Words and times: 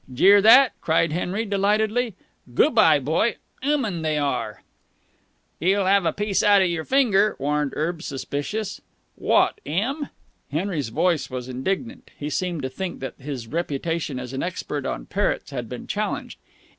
"Jear 0.11 0.41
that?" 0.41 0.71
cried 0.81 1.11
Henry 1.11 1.45
delightedly. 1.45 2.15
"'Goo' 2.55 2.71
bye, 2.71 2.97
boy!' 2.97 3.35
'Uman 3.63 4.01
they 4.01 4.17
are!" 4.17 4.63
"'E'll 5.61 5.85
'ave 5.85 6.09
a 6.09 6.11
piece 6.11 6.41
out 6.41 6.59
of 6.59 6.67
yer 6.69 6.83
finger," 6.83 7.35
warned 7.37 7.73
Erb 7.77 7.97
the 7.97 8.03
suspicious. 8.03 8.81
"Wot, 9.15 9.61
'im?" 9.63 10.09
Henry's 10.51 10.89
voice 10.89 11.29
was 11.29 11.47
indignant. 11.47 12.09
He 12.17 12.31
seemed 12.31 12.63
to 12.63 12.69
think 12.69 12.99
that 12.99 13.13
his 13.19 13.47
reputation 13.47 14.17
as 14.19 14.33
an 14.33 14.41
expert 14.41 14.87
on 14.87 15.05
parrots 15.05 15.51
had 15.51 15.69
been 15.69 15.85
challenged. 15.85 16.39